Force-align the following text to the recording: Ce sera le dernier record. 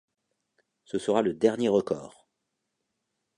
Ce 0.83 0.97
sera 0.97 1.21
le 1.21 1.35
dernier 1.35 1.69
record. 1.69 2.27